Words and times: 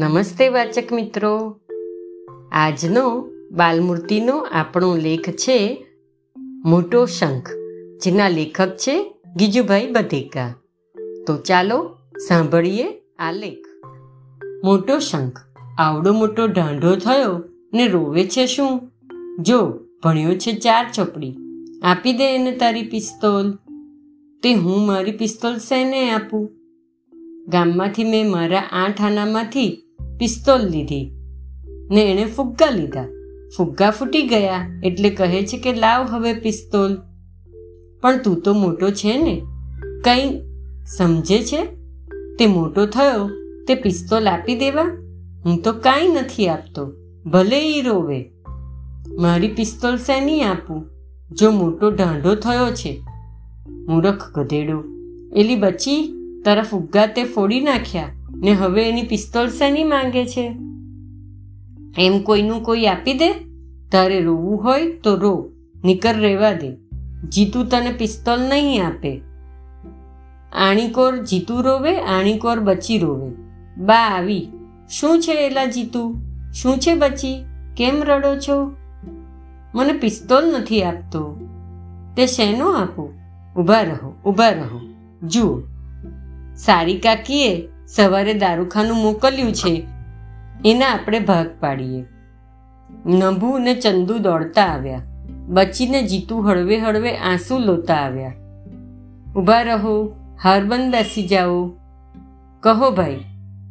નમસ્તે 0.00 0.48
વાચક 0.48 0.92
મિત્રો. 0.92 1.60
આજનો 2.52 3.28
બાલમૂર્તિનો 3.50 4.38
આપણો 4.38 4.96
લેખ 4.96 5.30
છે 5.30 5.86
મોટો 6.64 7.06
શંખ, 7.06 7.50
જેના 8.04 8.28
લેખક 8.28 8.68
છે 8.68 9.14
ગીજુભાઈ 9.36 9.90
બધેકા. 9.90 10.54
તો 11.26 11.36
ચાલો 11.36 11.96
સાંભળીએ 12.28 13.02
આ 13.18 13.32
લેખ. 13.32 13.64
મોટો 14.64 14.98
શંખ, 14.98 15.38
આવડો 15.78 16.12
મોટો 16.12 16.46
ઢાંઢો 16.46 16.96
થયો 16.96 17.42
ને 17.74 17.88
રોવે 17.88 18.24
છે 18.24 18.46
શું? 18.46 18.92
જો, 19.38 19.80
ભણ્યો 20.04 20.34
છે 20.34 20.52
ચાર 20.52 20.86
ચોપડી. 20.94 21.36
આપી 21.82 22.12
દે 22.12 22.34
એને 22.34 22.52
તારી 22.52 22.82
પિસ્તોલ. 22.82 23.52
તે 24.42 24.54
હું 24.54 24.86
મારી 24.86 25.12
પિસ્તોલ 25.12 25.56
શેને 25.56 26.10
આપું? 26.10 26.50
ગામમાંથી 27.48 28.04
મેં 28.04 28.30
મારા 28.30 28.62
આઠ 28.72 29.00
આનામાંથી 29.00 29.82
પિસ્તોલ 30.18 30.60
લીધી. 30.60 31.10
ને 31.90 32.02
એણે 32.02 32.24
ફુગ્ગા 32.24 32.70
લીધા. 32.70 33.04
ફુગ્ગા 33.56 33.90
ફૂટી 33.90 34.22
ગયા 34.22 34.80
એટલે 34.84 35.10
કહે 35.10 35.46
છે 35.46 35.58
કે 35.58 35.72
લાવ 35.72 36.06
હવે 36.06 36.32
પિસ્તોલ. 36.32 36.96
પણ 38.00 38.18
તું 38.18 38.40
તો 38.40 38.54
મોટો 38.54 38.90
છે 38.90 39.18
ને. 39.18 39.42
કંઈ 40.04 40.40
સમજે 40.96 41.38
છે? 41.38 41.64
તે 42.38 42.46
મોટો 42.46 42.86
થયો. 42.86 43.30
તે 43.68 43.74
પિસ્તોલ 43.74 44.28
આપી 44.28 44.54
દેવા? 44.54 44.82
હું 45.44 45.62
તો 45.62 45.72
કાંઈ 45.72 46.08
નથી 46.08 46.48
આપતો. 46.48 46.92
ભલે 47.26 47.78
ઈ 47.78 47.82
રોવે. 47.82 48.32
મારી 49.18 49.48
પિસ્તોલ 49.48 49.96
શેની 49.96 50.42
આપું? 50.42 50.90
જો 51.32 51.50
મોટો 51.50 51.90
ઢાંઢો 51.90 52.34
થયો 52.34 52.74
છે. 52.74 53.00
મૂરખ 53.68 54.38
ગધેડો. 54.38 54.84
એલી 55.36 55.56
બચી, 55.56 56.14
તારા 56.44 56.62
ફુગ્ગા 56.62 57.06
તે 57.06 57.24
ફોડી 57.24 57.60
નાખ્યા. 57.60 58.08
ને 58.40 58.52
હવે 58.52 58.88
એની 58.88 59.02
પિસ્તોલ 59.02 59.48
શેની 59.48 59.84
માંગે 59.84 60.26
છે? 60.26 60.56
એમ 61.98 62.22
કોઈનું 62.22 62.62
કોઈ 62.62 62.86
આપી 62.86 63.14
દે? 63.14 63.32
તારે 63.92 64.20
રોવું 64.20 64.64
હોય 64.64 64.92
તો 64.92 65.16
રો, 65.16 65.50
નીકર 65.84 66.14
રહેવા 66.16 66.52
દે. 66.52 66.76
જીતુ 67.28 67.64
તને 67.64 67.92
પિસ્તોલ 67.92 68.40
નહીં 68.40 68.86
આપે. 68.86 69.20
આણીકોર 70.52 71.16
જીતુ 71.16 71.60
રોવે, 71.60 72.00
આણીકોર 72.00 72.60
બચી 72.60 72.98
રોવે. 72.98 73.32
બા 73.84 73.96
આવી. 73.96 74.46
શું 74.90 75.20
છે 75.20 75.46
એલા 75.46 75.64
જીતુ? 75.64 76.16
શું 76.52 76.78
છે 76.78 76.94
બચી? 76.94 77.44
કેમ 77.76 78.02
રડો 78.02 78.38
છો? 78.38 78.72
મને 79.74 79.92
પિસ્તોલ 79.92 80.58
નથી 80.58 80.82
આપતો. 80.82 81.48
તે 82.16 82.26
શેનો 82.26 82.72
આપો? 82.72 83.14
ઊભા 83.56 83.82
રહો 83.82 84.14
ઊભા 84.26 84.50
રહો. 84.50 84.80
જુઓ. 85.22 85.60
સારી 86.56 86.98
કાકીએ 86.98 87.68
સવારે 87.96 88.34
દારૂખાનું 88.34 88.96
મોકલ્યું 88.96 89.52
છે. 89.52 89.86
એના 90.64 90.86
આપણે 90.86 91.20
ભાગ 91.20 91.46
પાડીએ. 91.60 92.04
નભુ 93.06 93.50
અને 93.50 93.74
ચંદુ 93.74 94.18
દોડતા 94.18 94.62
આવ્યા. 94.62 95.02
બચીને 95.46 96.02
જીતુ 96.02 96.38
હળવે 96.38 96.78
હળવે 96.78 97.16
આંસુ 97.16 97.58
લોતા 97.58 97.94
આવ્યા. 97.94 98.32
ઊભા 99.36 99.62
રહો 99.62 100.16
હારબંધ 100.42 100.92
બેસી 100.92 101.28
જાઓ. 101.28 101.70
કહો 102.60 102.90
ભાઈ, 102.90 103.24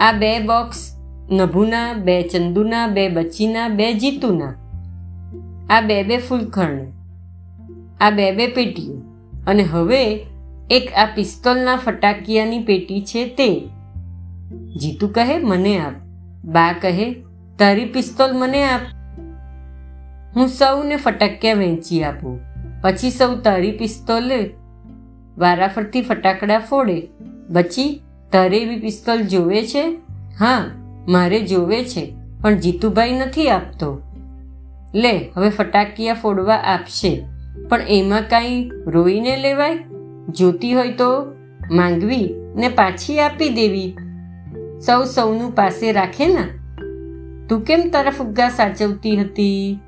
આ 0.00 0.12
બે 0.12 0.38
બોક્સ 0.38 0.96
નભુના 1.30 1.92
બે 1.94 2.22
ચંદુના, 2.22 2.86
બે 2.86 3.08
બચીના, 3.08 3.68
બે 3.68 3.92
જીતુના. 3.92 4.54
આ 5.70 5.80
બે 5.80 6.02
બે 6.02 6.18
ફૂલખણ 6.18 6.78
આ 8.00 8.10
બે 8.10 8.32
બે 8.32 8.46
પેટીઓ. 8.46 8.94
અને 9.46 9.62
હવે 9.62 10.26
એક 10.70 10.92
આ 10.92 11.04
પિસ્તોલના 11.14 11.76
ફટાકિયાની 11.76 12.58
પેટી 12.58 13.00
છે 13.00 13.26
તે. 13.26 13.68
જીતુ 14.80 15.08
કહે, 15.08 15.38
મને 15.38 15.78
આપ. 15.78 15.92
બા 16.44 16.72
કહે, 16.72 17.14
તારી 17.58 17.84
પિસ્તોલ 17.84 18.32
મને 18.32 18.62
આપ. 18.64 18.80
હું 20.36 20.48
સૌને 20.48 20.96
ફટાકિયા 20.96 21.54
વેચી 21.54 22.02
આપું. 22.02 22.40
પછી 22.82 23.10
સૌ 23.10 23.34
તારી 23.34 23.72
પિસ્તોલે 23.72 24.50
વારાફરતી 25.38 26.02
ફટાકડા 26.02 26.58
ફોડે. 26.58 27.08
બચી 27.48 28.02
તારે 28.32 28.58
એવી 28.58 28.80
પિસ્તોલ 28.80 29.22
જોવે 29.22 29.66
છે? 29.66 29.98
હા, 30.38 30.64
મારે 31.08 31.40
જોવે 31.40 31.84
છે, 31.84 32.14
પણ 32.42 32.54
જીતુભાઈ 32.54 33.12
નથી 33.12 33.50
આપતો. 33.50 34.02
લે, 34.94 35.30
હવે 35.34 35.48
ફટાકિયા 35.48 36.14
ફોડવા 36.14 36.54
આપશે, 36.54 37.24
પણ 37.68 37.80
એમાં 37.80 38.22
કાંઈ 38.28 38.70
રોઈને 38.86 39.36
લેવાય? 39.36 39.78
જોતી 40.28 40.74
હોય 40.74 40.92
તો 40.92 41.26
માંગવી 41.70 42.34
ને 42.56 42.68
પાછી 42.68 43.20
આપી 43.20 43.48
દેવી. 43.48 43.96
સૌ 44.86 45.04
સૌનું 45.04 45.54
પાસે 45.54 45.92
રાખે 45.92 46.26
ને? 46.28 46.44
તું 47.46 47.60
કેમ 47.64 47.90
તારા 47.92 48.10
ફુગ્ગા 48.10 48.48
સાચવતી 48.48 49.16
હતી? 49.16 49.80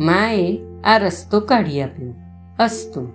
માએ 0.00 0.58
આ 0.84 0.98
રસ્તો 0.98 1.40
કાઢી 1.40 1.82
આપ્યો, 1.82 2.14
અસ્તુ. 2.58 3.08